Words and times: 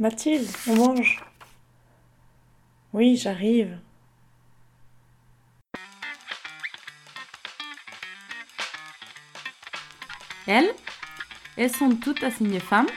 Mathilde, 0.00 0.48
on 0.66 0.74
mange. 0.74 1.22
Oui, 2.92 3.16
j'arrive. 3.16 3.78
Elles, 10.48 10.74
elles 11.56 11.70
sont 11.70 11.94
toutes 11.94 12.24
assignées 12.24 12.58
femmes. 12.58 12.88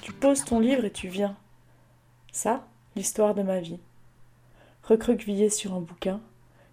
Tu 0.00 0.12
poses 0.12 0.44
ton 0.44 0.60
livre 0.60 0.84
et 0.84 0.92
tu 0.92 1.08
viens. 1.08 1.36
Ça, 2.30 2.64
l'histoire 2.94 3.34
de 3.34 3.42
ma 3.42 3.58
vie. 3.58 3.80
Recroquevillée 4.84 5.50
sur 5.50 5.74
un 5.74 5.80
bouquin, 5.80 6.20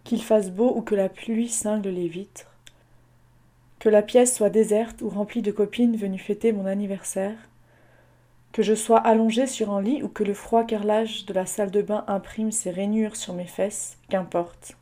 qu'il 0.03 0.21
fasse 0.21 0.51
beau 0.51 0.73
ou 0.75 0.81
que 0.81 0.95
la 0.95 1.09
pluie 1.09 1.49
cingle 1.49 1.89
les 1.89 2.07
vitres, 2.07 2.51
que 3.79 3.89
la 3.89 4.01
pièce 4.01 4.35
soit 4.35 4.49
déserte 4.49 5.01
ou 5.01 5.09
remplie 5.09 5.41
de 5.41 5.51
copines 5.51 5.95
venues 5.95 6.19
fêter 6.19 6.51
mon 6.51 6.65
anniversaire, 6.65 7.37
que 8.51 8.63
je 8.63 8.75
sois 8.75 8.99
allongée 8.99 9.47
sur 9.47 9.71
un 9.71 9.81
lit 9.81 10.03
ou 10.03 10.09
que 10.09 10.23
le 10.23 10.33
froid 10.33 10.65
carrelage 10.65 11.25
de 11.25 11.33
la 11.33 11.45
salle 11.45 11.71
de 11.71 11.81
bain 11.81 12.03
imprime 12.07 12.51
ses 12.51 12.71
rainures 12.71 13.15
sur 13.15 13.33
mes 13.33 13.47
fesses, 13.47 13.97
qu'importe. 14.09 14.77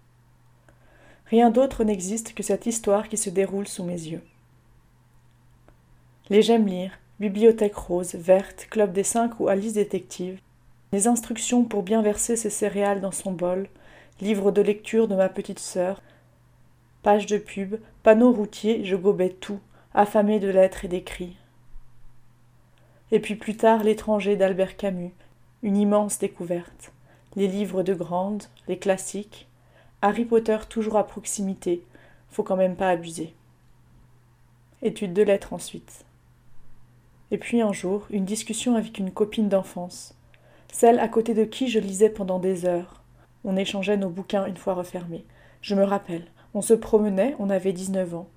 Rien 1.28 1.52
d'autre 1.52 1.84
n'existe 1.84 2.34
que 2.34 2.42
cette 2.42 2.66
histoire 2.66 3.08
qui 3.08 3.18
se 3.18 3.30
déroule 3.30 3.68
sous 3.68 3.84
mes 3.84 3.94
yeux. 3.94 4.24
Les 6.30 6.42
j'aime 6.42 6.66
lire, 6.66 6.92
bibliothèque 7.20 7.76
rose, 7.76 8.16
verte, 8.16 8.68
club 8.70 8.92
des 8.92 9.04
cinq 9.04 9.40
ou 9.40 9.48
Alice 9.48 9.74
détective, 9.74 10.40
les 10.92 11.08
instructions 11.08 11.64
pour 11.64 11.84
bien 11.84 12.02
verser 12.02 12.36
ses 12.36 12.50
céréales 12.50 13.02
dans 13.02 13.12
son 13.12 13.32
bol, 13.32 13.68
livre 14.22 14.52
de 14.52 14.62
lecture 14.62 15.08
de 15.08 15.16
ma 15.16 15.30
petite 15.30 15.60
sœur, 15.60 16.02
pages 17.04 17.26
de 17.26 17.38
pub, 17.38 17.78
panneaux 18.04 18.32
routiers, 18.32 18.84
je 18.84 18.96
gobais 18.96 19.30
tout, 19.30 19.60
affamé 19.94 20.40
de 20.40 20.50
lettres 20.50 20.86
et 20.86 20.90
d'écrits. 20.90 21.38
Et 23.12 23.20
puis 23.20 23.36
plus 23.36 23.56
tard 23.56 23.84
l'étranger 23.84 24.36
d'Albert 24.36 24.78
Camus, 24.78 25.14
une 25.64 25.78
immense 25.78 26.20
découverte. 26.20 26.92
Les 27.36 27.48
livres 27.48 27.84
de 27.84 27.94
Grande, 27.94 28.44
les 28.68 28.78
classiques, 28.78 29.48
Harry 30.02 30.26
Potter 30.26 30.58
toujours 30.70 30.98
à 30.98 31.06
proximité, 31.06 31.84
faut 32.30 32.44
quand 32.44 32.56
même 32.56 32.76
pas 32.76 32.90
abuser. 32.90 33.34
Étude 34.82 35.14
de 35.14 35.24
lettres 35.24 35.54
ensuite. 35.54 36.06
Et 37.32 37.38
puis 37.38 37.62
un 37.62 37.74
jour, 37.74 38.06
une 38.10 38.26
discussion 38.26 38.76
avec 38.76 38.98
une 38.98 39.12
copine 39.12 39.50
d'enfance, 39.50 40.16
celle 40.72 41.00
à 41.00 41.08
côté 41.08 41.34
de 41.34 41.44
qui 41.44 41.68
je 41.68 41.80
lisais 41.80 42.10
pendant 42.10 42.40
des 42.40 42.66
heures. 42.66 42.99
On 43.46 43.56
échangeait 43.56 43.98
nos 43.98 44.10
bouquins 44.10 44.46
une 44.46 44.58
fois 44.58 44.74
refermés. 44.74 45.26
Je 45.62 45.76
me 45.76 45.84
rappelle, 45.84 46.26
on 46.54 46.62
se 46.62 46.74
promenait, 46.74 47.36
on 47.40 47.50
avait 47.50 47.74
dix-neuf 47.74 48.14
ans. 48.16 48.28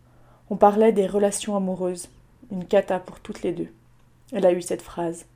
On 0.51 0.57
parlait 0.57 0.93
des 0.93 1.07
relations 1.07 1.57
amoureuses, 1.57 2.09
une 2.51 2.65
cata 2.65 3.01
pour 3.01 3.21
toutes 3.21 3.43
les 3.43 3.53
deux. 3.53 3.69
Elle 4.33 4.47
a 4.47 4.53
eu 4.53 4.63
cette 4.63 4.83
phrase. 4.83 5.27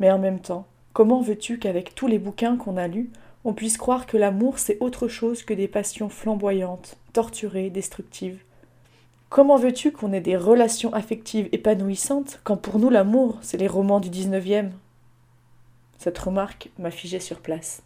Mais 0.00 0.10
en 0.10 0.18
même 0.18 0.40
temps, 0.40 0.66
comment 0.92 1.20
veux-tu 1.20 1.58
qu'avec 1.58 1.94
tous 1.94 2.06
les 2.06 2.18
bouquins 2.18 2.56
qu'on 2.56 2.76
a 2.76 2.88
lus, 2.88 3.10
on 3.44 3.52
puisse 3.52 3.78
croire 3.78 4.06
que 4.06 4.16
l'amour 4.16 4.58
c'est 4.58 4.78
autre 4.80 5.08
chose 5.08 5.42
que 5.42 5.54
des 5.54 5.68
passions 5.68 6.08
flamboyantes, 6.08 6.96
torturées, 7.12 7.70
destructives? 7.70 8.42
Comment 9.28 9.56
veux-tu 9.56 9.92
qu'on 9.92 10.12
ait 10.12 10.20
des 10.20 10.36
relations 10.36 10.92
affectives 10.92 11.48
épanouissantes 11.52 12.40
quand 12.44 12.56
pour 12.56 12.78
nous 12.78 12.90
l'amour 12.90 13.38
c'est 13.42 13.56
les 13.56 13.66
romans 13.66 14.00
du 14.00 14.10
XIXe 14.10 14.72
Cette 15.98 16.18
remarque 16.18 16.70
m'a 16.78 16.90
sur 16.90 17.40
place. 17.40 17.82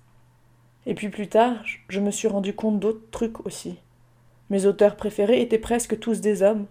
Et 0.86 0.94
puis 0.94 1.08
plus 1.08 1.28
tard, 1.28 1.62
je 1.88 2.00
me 2.00 2.10
suis 2.10 2.28
rendu 2.28 2.54
compte 2.54 2.80
d'autres 2.80 3.10
trucs 3.10 3.46
aussi. 3.46 3.78
Mes 4.48 4.66
auteurs 4.66 4.96
préférés 4.96 5.40
étaient 5.40 5.58
presque 5.58 5.98
tous 5.98 6.20
des 6.20 6.42
hommes, 6.42 6.66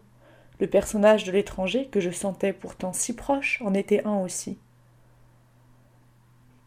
le 0.59 0.67
personnage 0.67 1.23
de 1.23 1.31
l'étranger, 1.31 1.87
que 1.89 1.99
je 1.99 2.09
sentais 2.09 2.53
pourtant 2.53 2.91
si 2.91 3.15
proche, 3.15 3.61
en 3.63 3.73
était 3.73 4.03
un 4.05 4.17
aussi. 4.17 4.57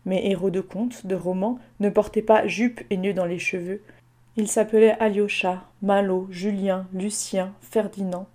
Mes 0.05 0.31
héros 0.31 0.51
de 0.51 0.61
contes, 0.61 1.07
de 1.07 1.15
romans, 1.15 1.59
ne 1.79 1.91
portaient 1.91 2.23
pas 2.23 2.47
jupe 2.47 2.81
et 2.91 2.97
nœuds 2.97 3.13
dans 3.13 3.27
les 3.27 3.39
cheveux. 3.39 3.83
Ils 4.37 4.49
s'appelaient 4.49 4.97
Alyosha, 4.99 5.65
Malo, 5.83 6.27
Julien, 6.31 6.87
Lucien, 6.95 7.53
Ferdinand. 7.61 8.27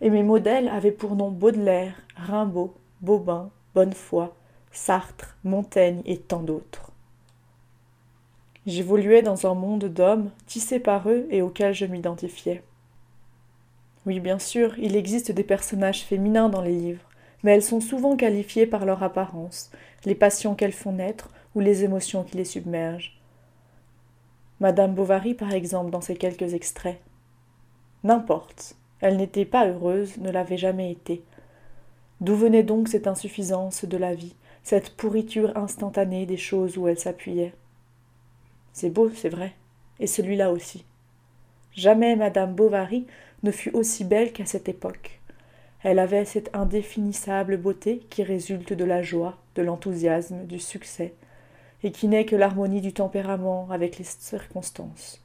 Et 0.00 0.10
mes 0.10 0.22
modèles 0.22 0.68
avaient 0.68 0.92
pour 0.92 1.16
nom 1.16 1.30
Baudelaire, 1.30 2.00
Rimbaud, 2.16 2.74
Bobin, 3.00 3.50
Bonnefoy, 3.74 4.28
Sartre, 4.70 5.36
Montaigne 5.44 6.02
et 6.04 6.18
tant 6.18 6.42
d'autres. 6.42 6.91
J'évoluais 8.64 9.22
dans 9.22 9.46
un 9.48 9.54
monde 9.54 9.86
d'hommes, 9.86 10.30
tissé 10.46 10.78
par 10.78 11.08
eux 11.08 11.26
et 11.30 11.42
auquel 11.42 11.74
je 11.74 11.84
m'identifiais. 11.84 12.62
Oui, 14.06 14.20
bien 14.20 14.38
sûr, 14.38 14.78
il 14.78 14.94
existe 14.94 15.32
des 15.32 15.42
personnages 15.42 16.04
féminins 16.04 16.48
dans 16.48 16.60
les 16.60 16.76
livres, 16.76 17.08
mais 17.42 17.52
elles 17.52 17.62
sont 17.64 17.80
souvent 17.80 18.16
qualifiées 18.16 18.66
par 18.66 18.84
leur 18.84 19.02
apparence, 19.02 19.72
les 20.04 20.14
passions 20.14 20.54
qu'elles 20.54 20.72
font 20.72 20.92
naître 20.92 21.30
ou 21.56 21.60
les 21.60 21.82
émotions 21.82 22.22
qui 22.22 22.36
les 22.36 22.44
submergent. 22.44 23.18
Madame 24.60 24.94
Bovary, 24.94 25.34
par 25.34 25.52
exemple, 25.52 25.90
dans 25.90 26.00
ces 26.00 26.14
quelques 26.14 26.54
extraits. 26.54 27.00
N'importe, 28.04 28.76
elle 29.00 29.16
n'était 29.16 29.44
pas 29.44 29.66
heureuse, 29.66 30.18
ne 30.18 30.30
l'avait 30.30 30.56
jamais 30.56 30.92
été. 30.92 31.24
D'où 32.20 32.36
venait 32.36 32.62
donc 32.62 32.86
cette 32.86 33.08
insuffisance 33.08 33.84
de 33.84 33.96
la 33.96 34.14
vie, 34.14 34.36
cette 34.62 34.90
pourriture 34.96 35.56
instantanée 35.56 36.26
des 36.26 36.36
choses 36.36 36.78
où 36.78 36.86
elle 36.86 36.98
s'appuyait? 36.98 37.54
C'est 38.72 38.90
beau, 38.90 39.10
c'est 39.14 39.28
vrai, 39.28 39.54
et 40.00 40.06
celui-là 40.06 40.50
aussi. 40.50 40.84
Jamais 41.74 42.16
Madame 42.16 42.54
Bovary 42.54 43.06
ne 43.42 43.50
fut 43.50 43.70
aussi 43.70 44.04
belle 44.04 44.32
qu'à 44.32 44.46
cette 44.46 44.68
époque. 44.68 45.20
Elle 45.82 45.98
avait 45.98 46.24
cette 46.24 46.54
indéfinissable 46.54 47.56
beauté 47.56 48.06
qui 48.10 48.22
résulte 48.22 48.72
de 48.72 48.84
la 48.84 49.02
joie, 49.02 49.38
de 49.56 49.62
l'enthousiasme, 49.62 50.46
du 50.46 50.60
succès, 50.60 51.14
et 51.82 51.90
qui 51.90 52.08
n'est 52.08 52.24
que 52.24 52.36
l'harmonie 52.36 52.80
du 52.80 52.92
tempérament 52.92 53.68
avec 53.70 53.98
les 53.98 54.04
circonstances. 54.04 55.20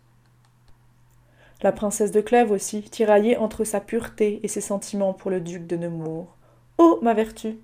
La 1.62 1.72
princesse 1.72 2.12
de 2.12 2.22
Clèves 2.22 2.52
aussi, 2.52 2.84
tiraillée 2.84 3.38
entre 3.38 3.64
sa 3.64 3.80
pureté 3.80 4.40
et 4.44 4.48
ses 4.48 4.62
sentiments 4.62 5.14
pour 5.14 5.32
le 5.32 5.42
duc 5.42 5.66
de 5.68 5.76
Nemours. 5.76 6.36
Oh, 6.78 7.00
ma 7.02 7.14
vertu 7.14 7.58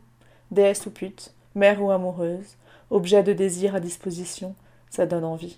Déesse 0.51 0.85
ou 0.85 0.91
pute, 0.91 1.33
mère 1.55 1.81
ou 1.81 1.91
amoureuse, 1.91 2.57
objet 2.89 3.23
de 3.23 3.33
désir 3.33 3.75
à 3.75 3.79
disposition, 3.79 4.55
ça 4.89 5.05
donne 5.05 5.23
envie. 5.23 5.57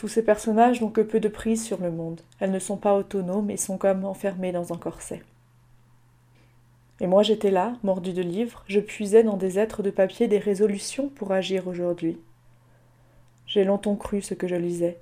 Tous 0.00 0.08
ces 0.08 0.22
personnages 0.22 0.80
n'ont 0.80 0.88
que 0.88 1.02
peu 1.02 1.20
de 1.20 1.28
prise 1.28 1.62
sur 1.62 1.78
le 1.78 1.90
monde. 1.90 2.22
Elles 2.38 2.52
ne 2.52 2.58
sont 2.58 2.78
pas 2.78 2.94
autonomes 2.94 3.50
et 3.50 3.58
sont 3.58 3.76
comme 3.76 4.06
enfermées 4.06 4.50
dans 4.50 4.72
un 4.72 4.78
corset. 4.78 5.22
Et 7.00 7.06
moi 7.06 7.22
j'étais 7.22 7.50
là, 7.50 7.74
mordu 7.82 8.14
de 8.14 8.22
livres, 8.22 8.64
je 8.66 8.80
puisais 8.80 9.22
dans 9.22 9.36
des 9.36 9.58
êtres 9.58 9.82
de 9.82 9.90
papier 9.90 10.26
des 10.26 10.38
résolutions 10.38 11.10
pour 11.10 11.32
agir 11.32 11.68
aujourd'hui. 11.68 12.18
J'ai 13.46 13.62
longtemps 13.62 13.94
cru 13.94 14.22
ce 14.22 14.32
que 14.32 14.48
je 14.48 14.54
lisais. 14.54 14.96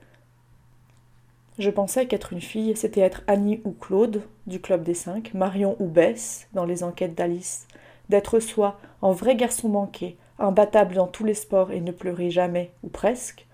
Je 1.61 1.71
pensais 1.71 2.07
qu'être 2.07 2.33
une 2.33 2.41
fille, 2.41 2.75
c'était 2.75 3.03
être 3.03 3.23
Annie 3.29 3.61
ou 3.65 3.71
Claude, 3.71 4.23
du 4.49 4.61
Club 4.61 4.83
des 4.83 4.95
Cinq, 4.95 5.33
Marion 5.33 5.77
ou 5.79 5.87
Bess, 5.87 6.49
dans 6.55 6.65
les 6.65 6.83
enquêtes 6.83 7.15
d'Alice, 7.15 7.69
d'être 8.09 8.41
soi, 8.41 8.81
un 9.03 9.13
vrai 9.13 9.37
garçon 9.37 9.69
manqué, 9.69 10.17
imbattable 10.41 10.97
dans 10.97 11.07
tous 11.07 11.25
les 11.25 11.35
sports 11.35 11.71
et 11.71 11.81
ne 11.81 11.93
pleurer 11.93 12.33
jamais, 12.33 12.73
ou 12.83 12.89
presque, 12.89 13.47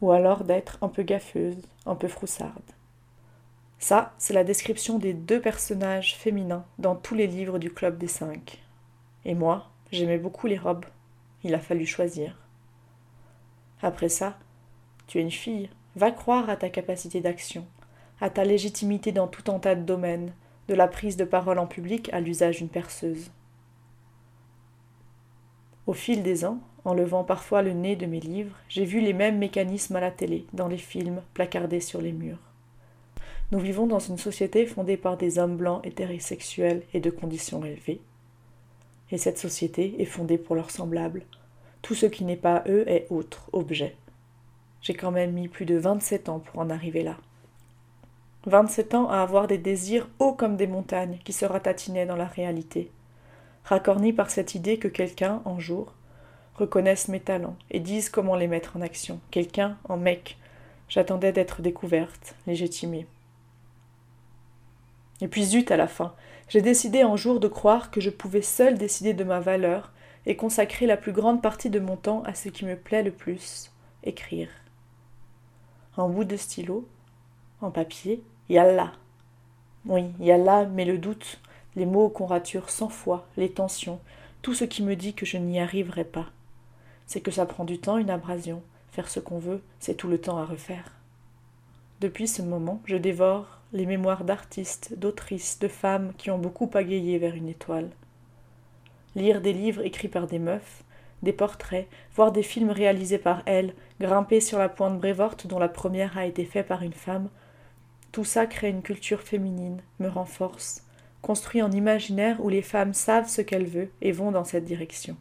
ou 0.00 0.12
alors 0.12 0.44
d'être 0.44 0.78
un 0.82 0.88
peu 0.88 1.02
gaffeuse, 1.02 1.62
un 1.86 1.94
peu 1.94 2.08
froussarde. 2.08 2.62
Ça, 3.78 4.14
c'est 4.18 4.34
la 4.34 4.44
description 4.44 4.98
des 4.98 5.12
deux 5.12 5.40
personnages 5.40 6.16
féminins 6.16 6.64
dans 6.78 6.96
tous 6.96 7.14
les 7.14 7.26
livres 7.26 7.58
du 7.58 7.72
Club 7.72 7.98
des 7.98 8.08
Cinq. 8.08 8.62
Et 9.24 9.34
moi, 9.34 9.70
j'aimais 9.92 10.18
beaucoup 10.18 10.46
les 10.46 10.58
robes. 10.58 10.86
Il 11.42 11.54
a 11.54 11.58
fallu 11.58 11.86
choisir. 11.86 12.38
Après 13.82 14.08
ça, 14.08 14.38
tu 15.06 15.18
es 15.18 15.22
une 15.22 15.30
fille, 15.30 15.68
va 15.96 16.10
croire 16.10 16.48
à 16.48 16.56
ta 16.56 16.70
capacité 16.70 17.20
d'action, 17.20 17.66
à 18.20 18.30
ta 18.30 18.44
légitimité 18.44 19.12
dans 19.12 19.28
tout 19.28 19.52
un 19.52 19.58
tas 19.58 19.74
de 19.74 19.82
domaines, 19.82 20.32
de 20.68 20.74
la 20.74 20.88
prise 20.88 21.16
de 21.16 21.24
parole 21.24 21.58
en 21.58 21.66
public 21.66 22.08
à 22.12 22.20
l'usage 22.20 22.58
d'une 22.58 22.68
perceuse. 22.68 23.30
Au 25.86 25.92
fil 25.92 26.22
des 26.22 26.46
ans, 26.46 26.60
en 26.84 26.94
levant 26.94 27.24
parfois 27.24 27.62
le 27.62 27.72
nez 27.72 27.96
de 27.96 28.06
mes 28.06 28.20
livres, 28.20 28.56
j'ai 28.68 28.84
vu 28.84 29.00
les 29.00 29.12
mêmes 29.12 29.38
mécanismes 29.38 29.96
à 29.96 30.00
la 30.00 30.10
télé, 30.10 30.46
dans 30.52 30.68
les 30.68 30.78
films, 30.78 31.22
placardés 31.32 31.80
sur 31.80 32.00
les 32.00 32.12
murs. 32.12 32.38
Nous 33.52 33.58
vivons 33.58 33.86
dans 33.86 33.98
une 33.98 34.18
société 34.18 34.66
fondée 34.66 34.96
par 34.96 35.16
des 35.16 35.38
hommes 35.38 35.56
blancs 35.56 35.84
hétérosexuels 35.84 36.82
et 36.92 37.00
de 37.00 37.10
conditions 37.10 37.64
élevées. 37.64 38.00
Et 39.10 39.18
cette 39.18 39.38
société 39.38 40.00
est 40.00 40.06
fondée 40.06 40.38
pour 40.38 40.56
leurs 40.56 40.70
semblables. 40.70 41.22
Tout 41.82 41.94
ce 41.94 42.06
qui 42.06 42.24
n'est 42.24 42.36
pas 42.36 42.64
eux 42.66 42.84
est 42.88 43.06
autre, 43.10 43.48
objet. 43.52 43.96
J'ai 44.80 44.94
quand 44.94 45.10
même 45.10 45.32
mis 45.32 45.48
plus 45.48 45.66
de 45.66 45.76
27 45.76 46.28
ans 46.28 46.40
pour 46.40 46.60
en 46.60 46.70
arriver 46.70 47.02
là. 47.02 47.16
27 48.46 48.94
ans 48.94 49.08
à 49.08 49.18
avoir 49.18 49.46
des 49.46 49.56
désirs 49.56 50.08
hauts 50.18 50.34
comme 50.34 50.56
des 50.56 50.66
montagnes 50.66 51.18
qui 51.24 51.32
se 51.32 51.46
ratatinaient 51.46 52.06
dans 52.06 52.16
la 52.16 52.26
réalité, 52.26 52.90
racornis 53.64 54.12
par 54.12 54.30
cette 54.30 54.54
idée 54.54 54.78
que 54.78 54.88
quelqu'un, 54.88 55.40
un 55.46 55.58
jour, 55.58 55.94
reconnaissent 56.56 57.08
mes 57.08 57.20
talents 57.20 57.56
et 57.70 57.80
disent 57.80 58.08
comment 58.08 58.36
les 58.36 58.46
mettre 58.46 58.76
en 58.76 58.80
action. 58.80 59.20
Quelqu'un, 59.30 59.76
en 59.88 59.96
mec, 59.96 60.38
j'attendais 60.88 61.32
d'être 61.32 61.62
découverte, 61.62 62.34
légitimée. 62.46 63.06
Et 65.20 65.28
puis 65.28 65.44
zut 65.44 65.70
à 65.70 65.76
la 65.76 65.88
fin, 65.88 66.14
j'ai 66.48 66.60
décidé 66.60 67.02
un 67.02 67.16
jour 67.16 67.40
de 67.40 67.48
croire 67.48 67.90
que 67.90 68.00
je 68.00 68.10
pouvais 68.10 68.42
seul 68.42 68.76
décider 68.76 69.14
de 69.14 69.24
ma 69.24 69.40
valeur 69.40 69.92
et 70.26 70.36
consacrer 70.36 70.86
la 70.86 70.96
plus 70.96 71.12
grande 71.12 71.42
partie 71.42 71.70
de 71.70 71.80
mon 71.80 71.96
temps 71.96 72.22
à 72.24 72.34
ce 72.34 72.48
qui 72.48 72.64
me 72.64 72.76
plaît 72.76 73.02
le 73.02 73.10
plus, 73.10 73.70
écrire. 74.02 74.48
En 75.96 76.08
bout 76.08 76.24
de 76.24 76.36
stylo, 76.36 76.88
en 77.60 77.70
papier, 77.70 78.22
yalla. 78.48 78.92
Oui, 79.86 80.04
yalla, 80.18 80.66
mais 80.66 80.84
le 80.84 80.98
doute, 80.98 81.40
les 81.76 81.86
mots 81.86 82.08
qu'on 82.08 82.26
rature 82.26 82.70
cent 82.70 82.88
fois, 82.88 83.26
les 83.36 83.50
tensions, 83.50 84.00
tout 84.42 84.54
ce 84.54 84.64
qui 84.64 84.82
me 84.82 84.96
dit 84.96 85.14
que 85.14 85.26
je 85.26 85.36
n'y 85.36 85.60
arriverai 85.60 86.04
pas. 86.04 86.26
C'est 87.06 87.20
que 87.20 87.30
ça 87.30 87.46
prend 87.46 87.64
du 87.64 87.78
temps, 87.78 87.98
une 87.98 88.10
abrasion. 88.10 88.62
Faire 88.90 89.08
ce 89.08 89.20
qu'on 89.20 89.38
veut, 89.38 89.62
c'est 89.80 89.96
tout 89.96 90.08
le 90.08 90.18
temps 90.18 90.38
à 90.38 90.44
refaire. 90.44 90.92
Depuis 92.00 92.28
ce 92.28 92.42
moment, 92.42 92.80
je 92.86 92.96
dévore 92.96 93.60
les 93.72 93.86
mémoires 93.86 94.24
d'artistes, 94.24 94.94
d'autrices, 94.96 95.58
de 95.58 95.68
femmes 95.68 96.12
qui 96.16 96.30
ont 96.30 96.38
beaucoup 96.38 96.66
pagayé 96.66 97.18
vers 97.18 97.34
une 97.34 97.48
étoile. 97.48 97.90
Lire 99.16 99.40
des 99.40 99.52
livres 99.52 99.84
écrits 99.84 100.08
par 100.08 100.26
des 100.26 100.38
meufs, 100.38 100.84
des 101.22 101.32
portraits, 101.32 101.88
voir 102.14 102.30
des 102.30 102.42
films 102.42 102.70
réalisés 102.70 103.18
par 103.18 103.42
elles, 103.46 103.74
grimper 104.00 104.40
sur 104.40 104.58
la 104.58 104.68
pointe 104.68 104.98
Brévorte 104.98 105.46
dont 105.46 105.58
la 105.58 105.68
première 105.68 106.16
a 106.16 106.26
été 106.26 106.44
faite 106.44 106.68
par 106.68 106.82
une 106.82 106.92
femme, 106.92 107.28
tout 108.12 108.24
ça 108.24 108.46
crée 108.46 108.68
une 108.68 108.82
culture 108.82 109.22
féminine, 109.22 109.80
me 109.98 110.08
renforce, 110.08 110.84
construit 111.20 111.62
en 111.62 111.72
imaginaire 111.72 112.44
où 112.44 112.48
les 112.48 112.62
femmes 112.62 112.94
savent 112.94 113.28
ce 113.28 113.40
qu'elles 113.40 113.66
veulent 113.66 113.90
et 114.02 114.12
vont 114.12 114.30
dans 114.30 114.44
cette 114.44 114.64
direction. 114.64 115.16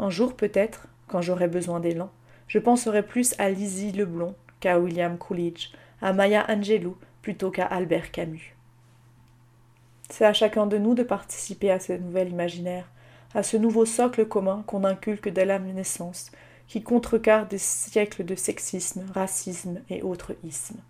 Un 0.00 0.08
jour 0.08 0.34
peut-être, 0.34 0.88
quand 1.08 1.20
j'aurai 1.20 1.46
besoin 1.46 1.78
d'élan, 1.78 2.10
je 2.48 2.58
penserai 2.58 3.02
plus 3.02 3.34
à 3.38 3.50
Lizzie 3.50 3.92
Leblond 3.92 4.34
qu'à 4.58 4.78
William 4.78 5.18
Coolidge, 5.18 5.68
à 6.00 6.14
Maya 6.14 6.46
Angelou 6.48 6.96
plutôt 7.20 7.50
qu'à 7.50 7.66
Albert 7.66 8.10
Camus. 8.10 8.56
C'est 10.08 10.24
à 10.24 10.32
chacun 10.32 10.66
de 10.66 10.78
nous 10.78 10.94
de 10.94 11.02
participer 11.02 11.70
à 11.70 11.78
ce 11.78 11.92
nouvel 11.92 12.30
imaginaire, 12.30 12.90
à 13.34 13.42
ce 13.42 13.58
nouveau 13.58 13.84
socle 13.84 14.24
commun 14.24 14.64
qu'on 14.66 14.84
inculque 14.84 15.28
dès 15.28 15.44
la 15.44 15.58
naissance, 15.58 16.32
qui 16.66 16.82
contrecarre 16.82 17.46
des 17.46 17.58
siècles 17.58 18.24
de 18.24 18.34
sexisme, 18.34 19.04
racisme 19.12 19.82
et 19.90 20.00
autres 20.00 20.34
ismes. 20.44 20.80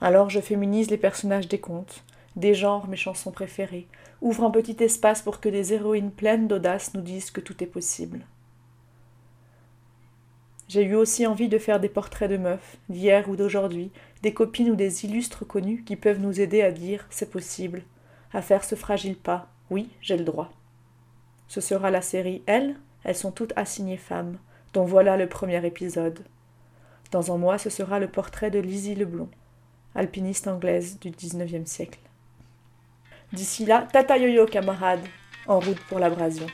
Alors 0.00 0.30
je 0.30 0.40
féminise 0.40 0.90
les 0.90 0.96
personnages 0.96 1.48
des 1.48 1.58
contes, 1.58 2.04
des 2.36 2.54
genres 2.54 2.88
mes 2.88 2.96
chansons 2.96 3.30
préférées, 3.30 3.86
ouvre 4.20 4.44
un 4.44 4.50
petit 4.50 4.76
espace 4.82 5.22
pour 5.22 5.40
que 5.40 5.48
des 5.48 5.72
héroïnes 5.72 6.10
pleines 6.10 6.48
d'audace 6.48 6.94
nous 6.94 7.00
disent 7.00 7.30
que 7.30 7.40
tout 7.40 7.62
est 7.62 7.66
possible. 7.66 8.20
J'ai 10.68 10.84
eu 10.84 10.94
aussi 10.94 11.26
envie 11.26 11.48
de 11.48 11.58
faire 11.58 11.80
des 11.80 11.88
portraits 11.88 12.30
de 12.30 12.36
meufs, 12.36 12.76
d'hier 12.88 13.28
ou 13.28 13.34
d'aujourd'hui, 13.34 13.90
des 14.22 14.32
copines 14.32 14.70
ou 14.70 14.76
des 14.76 15.04
illustres 15.04 15.44
connus 15.44 15.82
qui 15.82 15.96
peuvent 15.96 16.20
nous 16.20 16.40
aider 16.40 16.62
à 16.62 16.70
dire 16.70 17.06
c'est 17.10 17.30
possible, 17.30 17.82
à 18.32 18.40
faire 18.40 18.62
ce 18.62 18.76
fragile 18.76 19.16
pas, 19.16 19.48
oui, 19.70 19.88
j'ai 20.00 20.16
le 20.16 20.24
droit. 20.24 20.52
Ce 21.48 21.60
sera 21.60 21.90
la 21.90 22.02
série 22.02 22.42
Elles, 22.46 22.76
elles 23.02 23.16
sont 23.16 23.32
toutes 23.32 23.52
assignées 23.56 23.96
femmes, 23.96 24.38
dont 24.72 24.84
voilà 24.84 25.16
le 25.16 25.28
premier 25.28 25.64
épisode. 25.66 26.24
Dans 27.10 27.34
un 27.34 27.38
mois, 27.38 27.58
ce 27.58 27.70
sera 27.70 27.98
le 27.98 28.06
portrait 28.06 28.52
de 28.52 28.60
Lizzie 28.60 28.94
Leblond, 28.94 29.28
alpiniste 29.96 30.46
anglaise 30.46 31.00
du 31.00 31.10
XIXe 31.10 31.68
siècle. 31.68 31.98
D'ici 33.32 33.64
là, 33.64 33.86
tata 33.92 34.18
yo-yo 34.18 34.46
camarades, 34.46 35.06
en 35.46 35.60
route 35.60 35.78
pour 35.88 35.98
l'abrasion. 35.98 36.46